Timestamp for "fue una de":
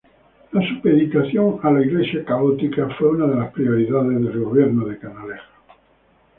2.97-3.35